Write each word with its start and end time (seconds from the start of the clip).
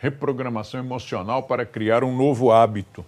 reprogramação 0.00 0.80
emocional 0.80 1.42
para 1.42 1.66
criar 1.66 2.02
um 2.02 2.16
novo 2.16 2.50
hábito. 2.50 3.04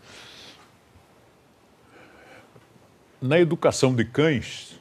Na 3.20 3.40
educação 3.40 3.94
de 3.94 4.04
cães, 4.04 4.78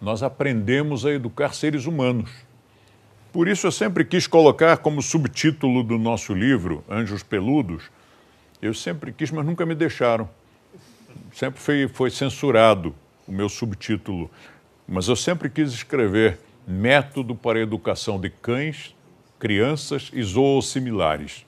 nós 0.00 0.22
aprendemos 0.22 1.06
a 1.06 1.12
educar 1.12 1.54
seres 1.54 1.86
humanos. 1.86 2.30
Por 3.32 3.46
isso 3.46 3.66
eu 3.66 3.72
sempre 3.72 4.04
quis 4.04 4.26
colocar 4.26 4.78
como 4.78 5.00
subtítulo 5.00 5.84
do 5.84 5.96
nosso 5.96 6.34
livro, 6.34 6.84
Anjos 6.90 7.22
Peludos, 7.22 7.88
eu 8.60 8.74
sempre 8.74 9.12
quis, 9.12 9.30
mas 9.30 9.46
nunca 9.46 9.64
me 9.64 9.74
deixaram. 9.74 10.28
Sempre 11.32 11.60
foi, 11.60 11.86
foi 11.86 12.10
censurado 12.10 12.92
o 13.26 13.32
meu 13.32 13.48
subtítulo. 13.48 14.28
Mas 14.86 15.06
eu 15.06 15.14
sempre 15.14 15.48
quis 15.48 15.72
escrever 15.72 16.40
Método 16.66 17.34
para 17.34 17.58
a 17.58 17.62
Educação 17.62 18.20
de 18.20 18.28
Cães, 18.28 18.94
Crianças 19.38 20.10
e 20.12 20.22
Zoosimilares. 20.22 21.46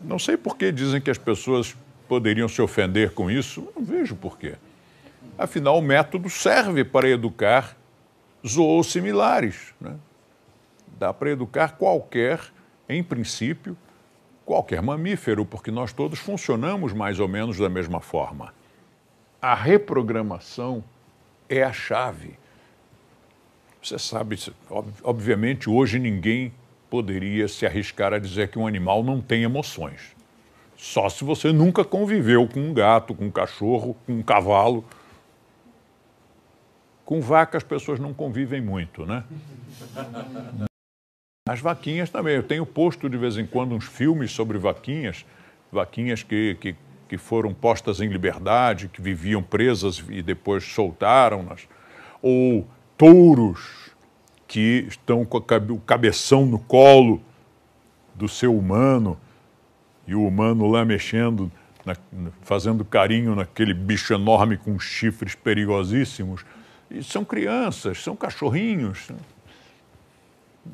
Não 0.00 0.18
sei 0.18 0.36
por 0.36 0.56
que 0.56 0.72
dizem 0.72 1.00
que 1.00 1.10
as 1.10 1.18
pessoas 1.18 1.76
poderiam 2.08 2.48
se 2.48 2.60
ofender 2.60 3.12
com 3.12 3.30
isso, 3.30 3.68
não 3.76 3.84
vejo 3.84 4.16
por 4.16 4.38
quê. 4.38 4.56
Afinal, 5.38 5.78
o 5.78 5.82
método 5.82 6.28
serve 6.28 6.84
para 6.84 7.08
educar 7.08 7.76
zoosimilares. 8.46 9.74
Né? 9.80 9.96
Dá 10.98 11.12
para 11.12 11.30
educar 11.30 11.76
qualquer, 11.76 12.40
em 12.88 13.02
princípio, 13.02 13.76
qualquer 14.44 14.82
mamífero, 14.82 15.44
porque 15.44 15.70
nós 15.70 15.92
todos 15.92 16.18
funcionamos 16.18 16.92
mais 16.92 17.20
ou 17.20 17.28
menos 17.28 17.56
da 17.58 17.68
mesma 17.68 18.00
forma. 18.00 18.52
A 19.40 19.54
reprogramação 19.54 20.82
é 21.48 21.62
a 21.62 21.72
chave. 21.72 22.38
Você 23.82 23.98
sabe, 23.98 24.38
obviamente, 25.02 25.70
hoje 25.70 25.98
ninguém 25.98 26.52
poderia 26.90 27.48
se 27.48 27.64
arriscar 27.64 28.12
a 28.12 28.18
dizer 28.18 28.48
que 28.48 28.58
um 28.58 28.66
animal 28.66 29.02
não 29.02 29.20
tem 29.20 29.42
emoções. 29.42 30.14
Só 30.76 31.08
se 31.08 31.24
você 31.24 31.52
nunca 31.52 31.84
conviveu 31.84 32.46
com 32.48 32.60
um 32.60 32.74
gato, 32.74 33.14
com 33.14 33.26
um 33.26 33.30
cachorro, 33.30 33.96
com 34.06 34.14
um 34.14 34.22
cavalo. 34.22 34.84
Com 37.04 37.20
vaca 37.20 37.56
as 37.56 37.64
pessoas 37.64 37.98
não 37.98 38.12
convivem 38.12 38.60
muito, 38.60 39.06
né? 39.06 39.24
As 41.48 41.60
vaquinhas 41.60 42.10
também. 42.10 42.36
Eu 42.36 42.42
tenho 42.42 42.66
posto 42.66 43.08
de 43.08 43.16
vez 43.16 43.36
em 43.36 43.46
quando 43.46 43.74
uns 43.74 43.84
filmes 43.84 44.30
sobre 44.30 44.58
vaquinhas, 44.58 45.24
vaquinhas 45.72 46.22
que, 46.22 46.56
que, 46.60 46.76
que 47.08 47.18
foram 47.18 47.54
postas 47.54 48.00
em 48.00 48.08
liberdade, 48.08 48.88
que 48.88 49.00
viviam 49.00 49.42
presas 49.42 50.02
e 50.08 50.22
depois 50.22 50.64
soltaram-nas. 50.64 51.66
Ou 52.22 52.66
touros 52.96 53.79
que 54.50 54.84
estão 54.88 55.24
com 55.24 55.38
o 55.38 55.80
cabeção 55.80 56.44
no 56.44 56.58
colo 56.58 57.22
do 58.16 58.26
seu 58.26 58.52
humano 58.52 59.16
e 60.08 60.14
o 60.16 60.26
humano 60.26 60.66
lá 60.66 60.84
mexendo, 60.84 61.52
na, 61.86 61.94
fazendo 62.42 62.84
carinho 62.84 63.36
naquele 63.36 63.72
bicho 63.72 64.12
enorme 64.12 64.56
com 64.56 64.76
chifres 64.76 65.36
perigosíssimos. 65.36 66.44
E 66.90 67.00
são 67.00 67.24
crianças, 67.24 68.02
são 68.02 68.16
cachorrinhos. 68.16 69.12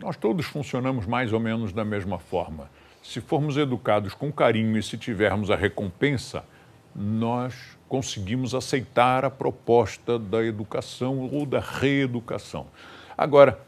Nós 0.01 0.17
todos 0.17 0.47
funcionamos 0.47 1.05
mais 1.05 1.35
ou 1.35 1.39
menos 1.39 1.71
da 1.71 1.85
mesma 1.85 2.19
forma. 2.19 2.71
Se 3.03 3.21
formos 3.21 3.59
educados 3.59 4.15
com 4.15 4.33
carinho 4.33 4.79
e 4.79 4.83
se 4.83 4.97
tivermos 4.97 5.51
a 5.51 5.55
recompensa, 5.55 6.47
nós 6.95 7.77
conseguimos 7.91 8.55
aceitar 8.55 9.23
a 9.23 9.31
proposta 9.31 10.19
da 10.19 10.43
educação 10.43 11.29
ou 11.31 11.45
da 11.45 11.61
reeducação. 11.61 12.69
Agora, 13.19 13.66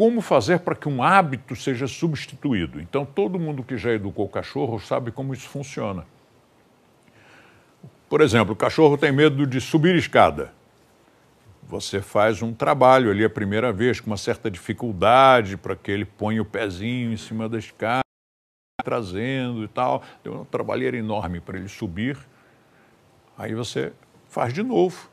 como 0.00 0.22
fazer 0.22 0.60
para 0.60 0.74
que 0.74 0.88
um 0.88 1.02
hábito 1.02 1.54
seja 1.54 1.86
substituído? 1.86 2.80
Então, 2.80 3.04
todo 3.04 3.38
mundo 3.38 3.62
que 3.62 3.76
já 3.76 3.92
educou 3.92 4.26
cachorro 4.30 4.80
sabe 4.80 5.10
como 5.10 5.34
isso 5.34 5.46
funciona. 5.46 6.06
Por 8.08 8.22
exemplo, 8.22 8.54
o 8.54 8.56
cachorro 8.56 8.96
tem 8.96 9.12
medo 9.12 9.46
de 9.46 9.60
subir 9.60 9.94
escada 9.94 10.52
você 11.70 12.00
faz 12.00 12.42
um 12.42 12.52
trabalho 12.52 13.10
ali 13.12 13.24
a 13.24 13.30
primeira 13.30 13.72
vez 13.72 14.00
com 14.00 14.08
uma 14.08 14.16
certa 14.16 14.50
dificuldade 14.50 15.56
para 15.56 15.76
que 15.76 15.90
ele 15.90 16.04
ponha 16.04 16.42
o 16.42 16.44
pezinho 16.44 17.12
em 17.12 17.16
cima 17.16 17.48
da 17.48 17.58
escada, 17.58 18.02
trazendo 18.84 19.62
e 19.62 19.68
tal. 19.68 20.02
Deu 20.24 20.32
uma 20.32 20.44
trabalheira 20.44 20.96
enorme 20.96 21.40
para 21.40 21.56
ele 21.56 21.68
subir. 21.68 22.18
Aí 23.38 23.54
você 23.54 23.92
faz 24.28 24.52
de 24.52 24.64
novo. 24.64 25.08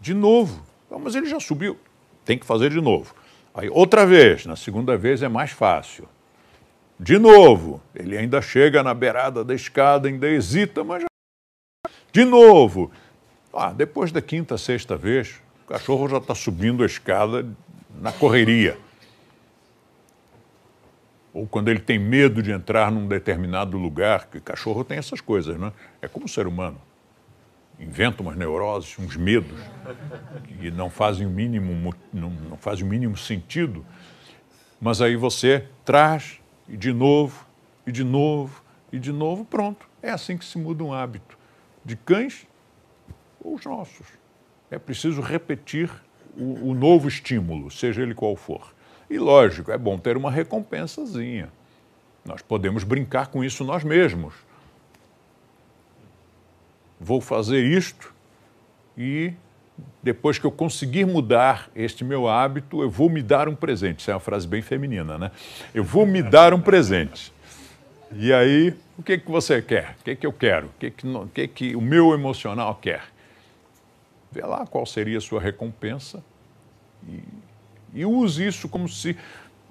De 0.00 0.14
novo. 0.14 0.64
mas 0.98 1.14
ele 1.14 1.26
já 1.26 1.38
subiu. 1.38 1.78
Tem 2.24 2.38
que 2.38 2.46
fazer 2.46 2.70
de 2.70 2.80
novo. 2.80 3.14
Aí 3.54 3.68
outra 3.68 4.06
vez, 4.06 4.46
na 4.46 4.56
segunda 4.56 4.96
vez 4.96 5.22
é 5.22 5.28
mais 5.28 5.50
fácil. 5.50 6.08
De 6.98 7.18
novo, 7.18 7.82
ele 7.94 8.16
ainda 8.16 8.40
chega 8.40 8.82
na 8.82 8.94
beirada 8.94 9.44
da 9.44 9.54
escada, 9.54 10.08
ainda 10.08 10.28
hesita, 10.28 10.84
mas 10.84 11.02
já... 11.02 11.08
De 12.12 12.24
novo, 12.24 12.90
ah, 13.52 13.72
depois 13.72 14.12
da 14.12 14.22
quinta, 14.22 14.56
sexta 14.56 14.96
vez, 14.96 15.40
o 15.64 15.68
cachorro 15.68 16.08
já 16.08 16.18
está 16.18 16.34
subindo 16.34 16.82
a 16.82 16.86
escada 16.86 17.46
na 18.00 18.12
correria. 18.12 18.78
Ou 21.34 21.46
quando 21.46 21.68
ele 21.68 21.80
tem 21.80 21.98
medo 21.98 22.42
de 22.42 22.52
entrar 22.52 22.90
num 22.90 23.06
determinado 23.06 23.78
lugar, 23.78 24.26
que 24.26 24.40
cachorro 24.40 24.84
tem 24.84 24.98
essas 24.98 25.20
coisas, 25.20 25.58
né? 25.58 25.72
É 26.00 26.08
como 26.08 26.26
o 26.26 26.28
ser 26.28 26.46
humano. 26.46 26.80
Inventa 27.82 28.22
umas 28.22 28.36
neuroses, 28.36 28.96
uns 28.98 29.16
medos, 29.16 29.58
que 30.58 30.70
não 30.70 30.88
fazem 30.88 31.26
o 31.26 31.30
mínimo, 31.30 31.92
não, 32.12 32.30
não 32.30 32.56
fazem 32.56 32.84
o 32.84 32.86
mínimo 32.86 33.16
sentido. 33.16 33.84
Mas 34.80 35.00
aí 35.00 35.16
você 35.16 35.66
traz, 35.84 36.40
e 36.68 36.76
de 36.76 36.92
novo, 36.92 37.44
e 37.86 37.90
de 37.90 38.04
novo, 38.04 38.62
e 38.92 38.98
de 38.98 39.12
novo, 39.12 39.44
pronto. 39.44 39.88
É 40.00 40.10
assim 40.10 40.38
que 40.38 40.44
se 40.44 40.58
muda 40.58 40.84
um 40.84 40.92
hábito. 40.92 41.36
De 41.84 41.96
cães 41.96 42.46
os 43.44 43.64
nossos. 43.64 44.06
É 44.70 44.78
preciso 44.78 45.20
repetir 45.20 45.90
o, 46.36 46.70
o 46.70 46.74
novo 46.74 47.08
estímulo, 47.08 47.70
seja 47.70 48.02
ele 48.02 48.14
qual 48.14 48.36
for. 48.36 48.72
E 49.10 49.18
lógico, 49.18 49.72
é 49.72 49.76
bom 49.76 49.98
ter 49.98 50.16
uma 50.16 50.30
recompensazinha. 50.30 51.52
Nós 52.24 52.40
podemos 52.40 52.84
brincar 52.84 53.26
com 53.26 53.42
isso 53.42 53.64
nós 53.64 53.82
mesmos. 53.82 54.34
Vou 57.02 57.20
fazer 57.20 57.64
isto 57.64 58.12
e 58.96 59.32
depois 60.02 60.38
que 60.38 60.44
eu 60.44 60.52
conseguir 60.52 61.04
mudar 61.04 61.70
este 61.74 62.04
meu 62.04 62.28
hábito, 62.28 62.82
eu 62.82 62.90
vou 62.90 63.08
me 63.08 63.22
dar 63.22 63.48
um 63.48 63.54
presente. 63.54 64.00
Isso 64.00 64.10
é 64.10 64.14
uma 64.14 64.20
frase 64.20 64.46
bem 64.46 64.62
feminina, 64.62 65.18
né? 65.18 65.30
Eu 65.74 65.82
vou 65.82 66.06
me 66.06 66.22
dar 66.22 66.54
um 66.54 66.60
presente. 66.60 67.32
E 68.14 68.32
aí, 68.32 68.74
o 68.98 69.02
que, 69.02 69.18
que 69.18 69.30
você 69.30 69.62
quer? 69.62 69.96
O 70.00 70.04
que, 70.04 70.16
que 70.16 70.26
eu 70.26 70.32
quero? 70.32 70.66
O 70.66 70.72
que, 70.78 70.90
que, 70.90 71.06
o 71.06 71.28
que, 71.28 71.48
que 71.48 71.76
o 71.76 71.80
meu 71.80 72.12
emocional 72.12 72.74
quer? 72.80 73.12
vê 74.32 74.40
lá 74.40 74.66
qual 74.66 74.86
seria 74.86 75.18
a 75.18 75.20
sua 75.20 75.40
recompensa 75.40 76.24
e, 77.06 77.20
e 77.92 78.06
use 78.06 78.46
isso 78.46 78.68
como 78.68 78.88
se, 78.88 79.16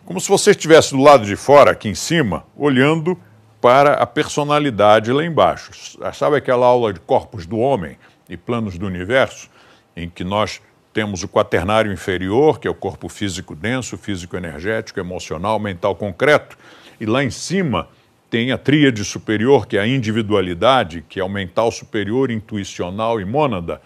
como 0.06 0.22
se 0.22 0.30
você 0.30 0.52
estivesse 0.52 0.92
do 0.92 1.02
lado 1.02 1.25
de 1.25 1.36
fora, 1.36 1.72
aqui 1.72 1.90
em 1.90 1.96
cima, 1.96 2.46
olhando 2.56 3.18
para 3.61 3.94
a 3.94 4.07
personalidade 4.07 5.13
lá 5.13 5.23
embaixo. 5.23 5.72
Sabe 6.13 6.38
aquela 6.38 6.66
aula 6.66 6.91
de 6.91 6.99
corpos 6.99 7.45
do 7.45 7.59
homem 7.59 7.95
e 8.27 8.35
planos 8.35 8.77
do 8.77 8.88
universo, 8.88 9.49
em 9.95 10.09
que 10.09 10.23
nós 10.23 10.59
temos 10.91 11.23
o 11.23 11.29
quaternário 11.29 11.94
inferior, 11.94 12.59
que 12.59 12.67
é 12.67 12.71
o 12.71 12.75
corpo 12.75 13.07
físico 13.07 13.55
denso, 13.55 13.97
físico 13.97 14.35
energético, 14.35 15.00
emocional, 15.00 15.59
mental 15.59 15.95
concreto, 15.95 16.57
e 17.00 17.05
lá 17.05 17.23
em 17.23 17.29
cima 17.29 17.88
tem 18.29 18.51
a 18.51 18.57
tríade 18.57 19.03
superior, 19.03 19.67
que 19.67 19.77
é 19.77 19.81
a 19.81 19.88
individualidade, 19.88 21.03
que 21.07 21.19
é 21.19 21.23
o 21.23 21.29
mental 21.29 21.71
superior, 21.71 22.31
intuicional 22.31 23.19
e 23.21 23.25
mônada. 23.25 23.81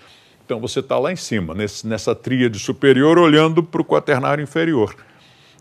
Então 0.45 0.59
você 0.59 0.79
está 0.79 0.97
lá 0.99 1.11
em 1.11 1.15
cima, 1.15 1.53
nesse, 1.55 1.85
nessa 1.87 2.13
tríade 2.13 2.59
superior, 2.59 3.17
olhando 3.17 3.63
para 3.63 3.81
o 3.81 3.85
quaternário 3.85 4.43
inferior. 4.43 4.95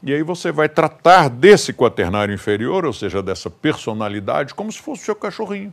E 0.06 0.12
aí 0.12 0.22
você 0.22 0.52
vai 0.52 0.68
tratar 0.68 1.30
desse 1.30 1.72
quaternário 1.72 2.34
inferior, 2.34 2.84
ou 2.84 2.92
seja, 2.92 3.22
dessa 3.22 3.48
personalidade, 3.48 4.54
como 4.54 4.70
se 4.70 4.78
fosse 4.78 5.00
o 5.00 5.04
seu 5.06 5.16
cachorrinho. 5.16 5.72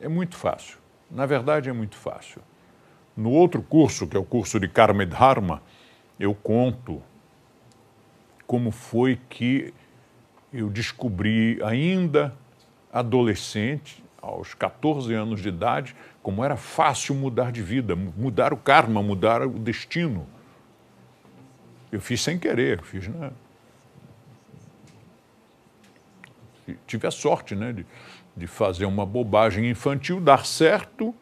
É 0.00 0.08
muito 0.08 0.36
fácil. 0.36 0.78
Na 1.08 1.24
verdade, 1.24 1.68
é 1.68 1.72
muito 1.72 1.96
fácil. 1.96 2.42
No 3.16 3.30
outro 3.30 3.62
curso, 3.62 4.08
que 4.08 4.16
é 4.16 4.20
o 4.20 4.24
curso 4.24 4.58
de 4.58 4.66
Karma 4.66 5.06
Dharma, 5.06 5.62
eu 6.18 6.34
conto 6.34 7.00
como 8.44 8.72
foi 8.72 9.20
que 9.28 9.72
eu 10.52 10.68
descobri, 10.68 11.60
ainda 11.62 12.34
adolescente, 12.92 14.02
aos 14.26 14.54
14 14.54 15.14
anos 15.14 15.40
de 15.40 15.48
idade, 15.48 15.94
como 16.22 16.44
era 16.44 16.56
fácil 16.56 17.14
mudar 17.14 17.52
de 17.52 17.62
vida, 17.62 17.94
mudar 17.94 18.52
o 18.52 18.56
karma, 18.56 19.02
mudar 19.02 19.42
o 19.42 19.50
destino. 19.50 20.26
Eu 21.90 22.00
fiz 22.00 22.20
sem 22.20 22.38
querer, 22.38 22.82
fiz, 22.82 23.06
né? 23.08 23.30
Tive 26.86 27.06
a 27.06 27.12
sorte, 27.12 27.54
né, 27.54 27.72
de, 27.72 27.86
de 28.36 28.46
fazer 28.48 28.86
uma 28.86 29.06
bobagem 29.06 29.70
infantil, 29.70 30.20
dar 30.20 30.44
certo 30.44 31.14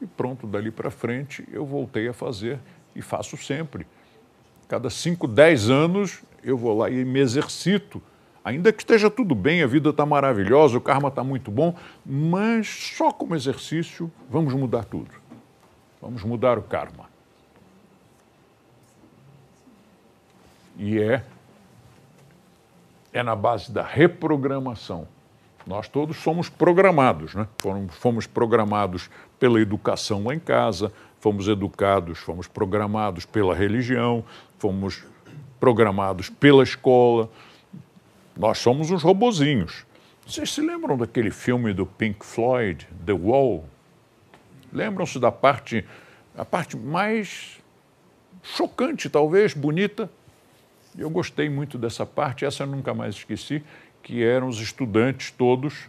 e 0.00 0.06
pronto, 0.06 0.46
dali 0.46 0.70
para 0.70 0.90
frente 0.90 1.44
eu 1.52 1.66
voltei 1.66 2.06
a 2.06 2.12
fazer 2.12 2.60
e 2.94 3.02
faço 3.02 3.36
sempre. 3.36 3.86
cada 4.68 4.88
5, 4.88 5.26
10 5.26 5.70
anos 5.70 6.22
eu 6.42 6.56
vou 6.56 6.78
lá 6.78 6.88
e 6.88 7.04
me 7.04 7.18
exercito. 7.18 8.00
Ainda 8.44 8.72
que 8.72 8.82
esteja 8.82 9.08
tudo 9.08 9.34
bem, 9.34 9.62
a 9.62 9.66
vida 9.66 9.90
está 9.90 10.04
maravilhosa, 10.04 10.76
o 10.76 10.80
karma 10.80 11.08
está 11.08 11.22
muito 11.22 11.50
bom, 11.50 11.76
mas 12.04 12.66
só 12.96 13.12
como 13.12 13.36
exercício 13.36 14.10
vamos 14.28 14.52
mudar 14.54 14.84
tudo. 14.84 15.10
Vamos 16.00 16.24
mudar 16.24 16.58
o 16.58 16.62
karma. 16.62 17.08
E 20.76 20.98
é, 20.98 21.22
é 23.12 23.22
na 23.22 23.36
base 23.36 23.70
da 23.70 23.82
reprogramação. 23.82 25.06
Nós 25.64 25.88
todos 25.88 26.16
somos 26.16 26.48
programados, 26.48 27.34
né? 27.34 27.46
Fomos, 27.58 27.94
fomos 27.94 28.26
programados 28.26 29.08
pela 29.38 29.60
educação 29.60 30.24
lá 30.24 30.34
em 30.34 30.40
casa, 30.40 30.92
fomos 31.20 31.46
educados, 31.46 32.18
fomos 32.18 32.48
programados 32.48 33.24
pela 33.24 33.54
religião, 33.54 34.24
fomos 34.58 35.04
programados 35.60 36.28
pela 36.28 36.64
escola. 36.64 37.30
Nós 38.36 38.58
somos 38.58 38.90
uns 38.90 39.02
robozinhos. 39.02 39.84
Vocês 40.26 40.52
se 40.52 40.60
lembram 40.60 40.96
daquele 40.96 41.30
filme 41.30 41.72
do 41.72 41.84
Pink 41.84 42.24
Floyd, 42.24 42.88
The 43.04 43.12
Wall? 43.12 43.64
Lembram-se 44.72 45.18
da 45.18 45.30
parte, 45.30 45.84
a 46.36 46.44
parte 46.44 46.76
mais 46.76 47.58
chocante, 48.42 49.10
talvez, 49.10 49.52
bonita? 49.52 50.10
Eu 50.96 51.10
gostei 51.10 51.48
muito 51.48 51.76
dessa 51.76 52.06
parte, 52.06 52.44
essa 52.44 52.62
eu 52.62 52.66
nunca 52.66 52.94
mais 52.94 53.16
esqueci, 53.16 53.62
que 54.02 54.22
eram 54.22 54.48
os 54.48 54.58
estudantes 54.60 55.30
todos 55.30 55.88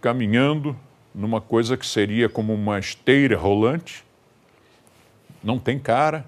caminhando 0.00 0.76
numa 1.14 1.40
coisa 1.40 1.76
que 1.76 1.86
seria 1.86 2.28
como 2.28 2.54
uma 2.54 2.78
esteira 2.78 3.36
rolante. 3.36 4.04
Não 5.42 5.58
tem 5.58 5.78
cara, 5.78 6.24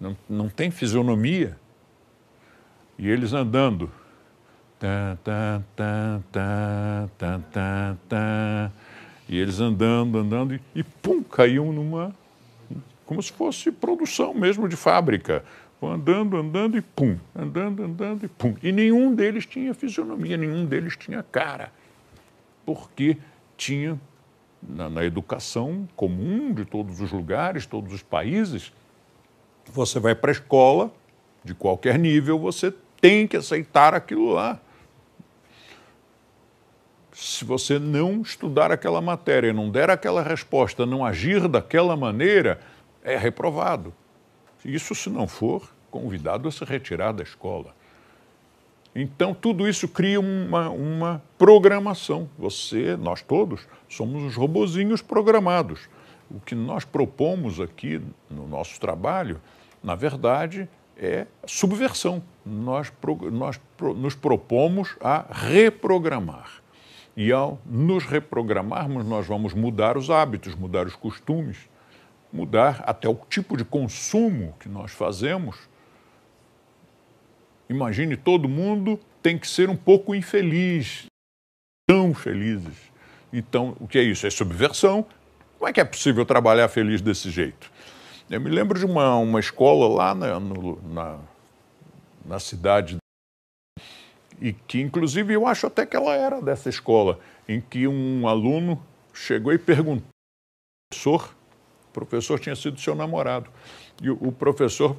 não, 0.00 0.16
não 0.28 0.48
tem 0.48 0.70
fisionomia. 0.70 1.56
E 2.98 3.08
eles 3.08 3.32
andando. 3.32 3.90
E 9.28 9.38
eles 9.38 9.60
andando, 9.60 10.18
andando, 10.18 10.54
e, 10.54 10.60
e 10.74 10.82
pum, 10.82 11.22
caíam 11.22 11.72
numa. 11.72 12.14
como 13.04 13.22
se 13.22 13.32
fosse 13.32 13.72
produção 13.72 14.32
mesmo 14.32 14.68
de 14.68 14.76
fábrica. 14.76 15.44
Andando, 15.82 16.36
andando 16.36 16.76
e 16.78 16.80
pum, 16.80 17.18
andando, 17.34 17.82
andando 17.82 18.24
e 18.24 18.28
pum. 18.28 18.54
E 18.62 18.72
nenhum 18.72 19.14
deles 19.14 19.44
tinha 19.44 19.74
fisionomia, 19.74 20.36
nenhum 20.36 20.64
deles 20.64 20.96
tinha 20.96 21.22
cara. 21.22 21.70
Porque 22.64 23.18
tinha, 23.56 24.00
na, 24.62 24.88
na 24.88 25.04
educação 25.04 25.86
comum 25.94 26.52
de 26.52 26.64
todos 26.64 27.00
os 27.00 27.12
lugares, 27.12 27.66
todos 27.66 27.92
os 27.92 28.02
países, 28.02 28.72
você 29.66 30.00
vai 30.00 30.14
para 30.14 30.30
a 30.30 30.32
escola, 30.32 30.90
de 31.44 31.54
qualquer 31.54 31.98
nível, 31.98 32.38
você 32.38 32.72
tem 33.00 33.26
que 33.26 33.36
aceitar 33.36 33.94
aquilo 33.94 34.32
lá. 34.32 34.60
Se 37.16 37.46
você 37.46 37.78
não 37.78 38.20
estudar 38.20 38.70
aquela 38.70 39.00
matéria, 39.00 39.50
não 39.50 39.70
der 39.70 39.88
aquela 39.88 40.22
resposta, 40.22 40.84
não 40.84 41.02
agir 41.02 41.48
daquela 41.48 41.96
maneira, 41.96 42.60
é 43.02 43.16
reprovado. 43.16 43.94
Isso 44.62 44.94
se 44.94 45.08
não 45.08 45.26
for 45.26 45.66
convidado 45.90 46.46
a 46.46 46.52
se 46.52 46.62
retirar 46.62 47.12
da 47.12 47.22
escola. 47.22 47.74
Então, 48.94 49.32
tudo 49.32 49.66
isso 49.66 49.88
cria 49.88 50.20
uma, 50.20 50.68
uma 50.68 51.22
programação. 51.38 52.28
Você, 52.38 52.98
nós 52.98 53.22
todos, 53.22 53.66
somos 53.88 54.22
os 54.22 54.36
robozinhos 54.36 55.00
programados. 55.00 55.88
O 56.30 56.38
que 56.38 56.54
nós 56.54 56.84
propomos 56.84 57.62
aqui 57.62 57.98
no 58.30 58.46
nosso 58.46 58.78
trabalho, 58.78 59.40
na 59.82 59.94
verdade, 59.94 60.68
é 60.98 61.26
subversão. 61.46 62.22
Nós, 62.44 62.92
nós 63.32 63.58
nos 63.96 64.14
propomos 64.14 64.96
a 65.00 65.24
reprogramar. 65.30 66.65
E 67.16 67.32
ao 67.32 67.58
nos 67.64 68.04
reprogramarmos, 68.04 69.06
nós 69.06 69.26
vamos 69.26 69.54
mudar 69.54 69.96
os 69.96 70.10
hábitos, 70.10 70.54
mudar 70.54 70.86
os 70.86 70.94
costumes, 70.94 71.56
mudar 72.30 72.84
até 72.86 73.08
o 73.08 73.14
tipo 73.14 73.56
de 73.56 73.64
consumo 73.64 74.54
que 74.60 74.68
nós 74.68 74.92
fazemos. 74.92 75.56
Imagine 77.70 78.16
todo 78.16 78.48
mundo 78.48 79.00
tem 79.22 79.38
que 79.38 79.48
ser 79.48 79.70
um 79.70 79.76
pouco 79.76 80.14
infeliz, 80.14 81.06
tão 81.88 82.12
felizes. 82.12 82.76
Então, 83.32 83.76
o 83.80 83.88
que 83.88 83.98
é 83.98 84.02
isso? 84.02 84.26
É 84.26 84.30
subversão. 84.30 85.06
Como 85.58 85.68
é 85.68 85.72
que 85.72 85.80
é 85.80 85.84
possível 85.84 86.24
trabalhar 86.26 86.68
feliz 86.68 87.00
desse 87.00 87.30
jeito? 87.30 87.72
Eu 88.28 88.40
me 88.40 88.50
lembro 88.50 88.78
de 88.78 88.84
uma, 88.84 89.16
uma 89.16 89.40
escola 89.40 89.88
lá 89.88 90.14
na, 90.14 90.38
no, 90.38 90.80
na, 90.92 91.18
na 92.24 92.38
cidade, 92.38 92.98
e 94.40 94.52
que, 94.52 94.80
inclusive, 94.80 95.34
eu 95.34 95.46
acho 95.46 95.66
até 95.66 95.86
que 95.86 95.96
ela 95.96 96.14
era 96.14 96.40
dessa 96.40 96.68
escola, 96.68 97.18
em 97.48 97.60
que 97.60 97.86
um 97.86 98.26
aluno 98.28 98.82
chegou 99.12 99.52
e 99.52 99.58
perguntou 99.58 100.04
ao 100.06 100.94
professor, 100.94 101.34
o 101.88 101.92
professor 101.92 102.38
tinha 102.38 102.56
sido 102.56 102.80
seu 102.80 102.94
namorado, 102.94 103.50
e 104.02 104.10
o, 104.10 104.30
professor, 104.30 104.94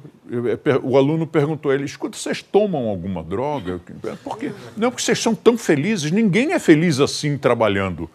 o 0.82 0.96
aluno 0.96 1.24
perguntou 1.24 1.70
a 1.70 1.74
ele, 1.74 1.84
escuta, 1.84 2.18
vocês 2.18 2.42
tomam 2.42 2.88
alguma 2.88 3.22
droga? 3.22 3.80
Por 4.24 4.36
quê? 4.36 4.52
Não, 4.76 4.90
porque 4.90 5.04
vocês 5.04 5.20
são 5.20 5.36
tão 5.36 5.56
felizes, 5.56 6.10
ninguém 6.10 6.52
é 6.52 6.58
feliz 6.58 6.98
assim 6.98 7.38
trabalhando. 7.38 8.10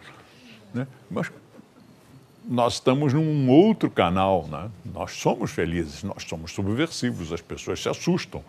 Né? 0.73 0.85
Mas 1.09 1.31
nós 2.45 2.73
estamos 2.73 3.13
num 3.13 3.49
outro 3.49 3.89
canal, 3.89 4.45
né? 4.51 4.69
nós 4.83 5.13
somos 5.13 5.51
felizes, 5.51 6.03
nós 6.03 6.23
somos 6.23 6.51
subversivos, 6.51 7.31
as 7.31 7.39
pessoas 7.39 7.81
se 7.81 7.87
assustam. 7.87 8.43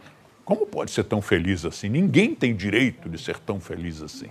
Como 0.44 0.66
pode 0.66 0.90
ser 0.90 1.04
tão 1.04 1.22
feliz 1.22 1.64
assim? 1.64 1.88
Ninguém 1.88 2.34
tem 2.34 2.54
direito 2.54 3.08
de 3.08 3.18
ser 3.18 3.38
tão 3.38 3.58
feliz 3.60 4.02
assim. 4.02 4.28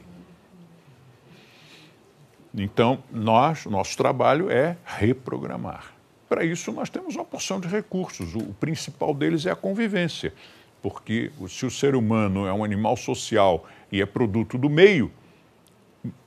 Então, 2.55 3.03
nós, 3.11 3.65
nosso 3.65 3.97
trabalho 3.97 4.49
é 4.51 4.77
reprogramar. 4.85 5.91
Para 6.29 6.45
isso, 6.45 6.71
nós 6.71 6.89
temos 6.89 7.15
uma 7.15 7.25
porção 7.25 7.59
de 7.59 7.67
recursos. 7.67 8.35
O 8.35 8.53
principal 8.59 9.13
deles 9.13 9.45
é 9.47 9.51
a 9.51 9.55
convivência, 9.55 10.33
porque 10.81 11.31
se 11.47 11.65
o 11.65 11.71
ser 11.71 11.95
humano 11.95 12.45
é 12.45 12.53
um 12.53 12.63
animal 12.63 12.95
social 12.95 13.67
e 13.91 14.01
é 14.01 14.05
produto 14.05 14.57
do 14.57 14.69
meio, 14.69 15.11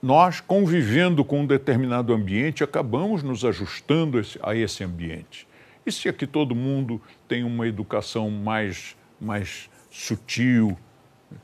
nós, 0.03 0.41
convivendo 0.41 1.25
com 1.25 1.43
um 1.43 1.47
determinado 1.47 2.13
ambiente, 2.13 2.65
acabamos 2.65 3.23
nos 3.23 3.45
ajustando 3.45 4.21
a 4.43 4.55
esse 4.55 4.83
ambiente. 4.83 5.47
E 5.85 5.93
se 5.93 6.09
aqui 6.09 6.27
todo 6.27 6.55
mundo 6.55 7.01
tem 7.29 7.45
uma 7.45 7.69
educação 7.69 8.31
mais, 8.31 8.97
mais 9.21 9.71
sutil, 9.99 10.77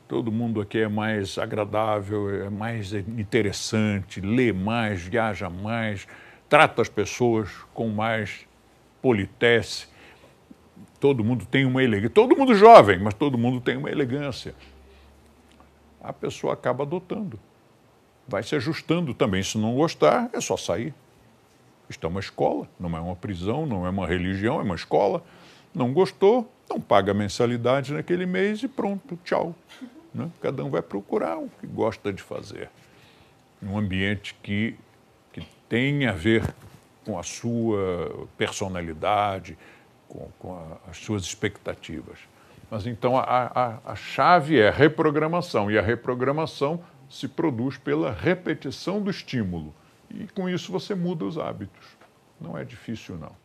todo 0.07 0.31
mundo 0.31 0.61
aqui 0.61 0.79
é 0.79 0.87
mais 0.87 1.37
agradável, 1.37 2.45
é 2.45 2.49
mais 2.49 2.93
interessante, 2.93 4.21
lê 4.21 4.53
mais, 4.53 5.01
viaja 5.01 5.49
mais, 5.49 6.07
trata 6.47 6.81
as 6.81 6.89
pessoas 6.89 7.49
com 7.73 7.89
mais 7.89 8.47
politesse, 9.01 9.87
todo 10.99 11.23
mundo 11.23 11.45
tem 11.45 11.65
uma 11.65 11.83
elegância, 11.83 12.09
todo 12.09 12.35
mundo 12.35 12.55
jovem, 12.55 12.99
mas 12.99 13.13
todo 13.13 13.37
mundo 13.37 13.59
tem 13.59 13.75
uma 13.77 13.89
elegância. 13.89 14.53
A 16.01 16.13
pessoa 16.13 16.53
acaba 16.53 16.83
adotando 16.83 17.39
vai 18.27 18.43
se 18.43 18.55
ajustando 18.55 19.13
também. 19.13 19.43
Se 19.43 19.57
não 19.57 19.75
gostar, 19.75 20.29
é 20.33 20.41
só 20.41 20.57
sair. 20.57 20.93
Isto 21.89 22.07
é 22.07 22.09
uma 22.09 22.19
escola, 22.19 22.67
não 22.79 22.95
é 22.95 22.99
uma 22.99 23.15
prisão, 23.15 23.65
não 23.65 23.85
é 23.85 23.89
uma 23.89 24.07
religião, 24.07 24.59
é 24.59 24.63
uma 24.63 24.75
escola. 24.75 25.23
Não 25.73 25.93
gostou, 25.93 26.51
não 26.69 26.79
paga 26.79 27.13
mensalidade 27.13 27.93
naquele 27.93 28.25
mês 28.25 28.63
e 28.63 28.67
pronto, 28.67 29.17
tchau. 29.23 29.55
Né? 30.13 30.29
Cada 30.41 30.63
um 30.63 30.69
vai 30.69 30.81
procurar 30.81 31.37
o 31.37 31.49
que 31.59 31.67
gosta 31.67 32.11
de 32.11 32.21
fazer. 32.21 32.69
Um 33.61 33.77
ambiente 33.77 34.35
que, 34.41 34.75
que 35.31 35.45
tem 35.67 36.05
a 36.05 36.11
ver 36.11 36.53
com 37.05 37.17
a 37.17 37.23
sua 37.23 38.27
personalidade, 38.37 39.57
com, 40.07 40.29
com 40.39 40.53
a, 40.55 40.89
as 40.89 40.97
suas 40.97 41.23
expectativas. 41.23 42.19
Mas 42.69 42.87
então 42.87 43.17
a, 43.17 43.23
a, 43.23 43.91
a 43.91 43.95
chave 43.95 44.59
é 44.59 44.69
reprogramação, 44.69 45.69
e 45.69 45.77
a 45.77 45.81
reprogramação 45.81 46.83
se 47.09 47.27
produz 47.27 47.77
pela 47.77 48.11
repetição 48.11 49.01
do 49.01 49.11
estímulo. 49.11 49.73
E 50.09 50.27
com 50.27 50.49
isso 50.49 50.71
você 50.71 50.95
muda 50.95 51.25
os 51.25 51.37
hábitos. 51.37 51.85
Não 52.39 52.57
é 52.57 52.63
difícil, 52.63 53.17
não. 53.17 53.42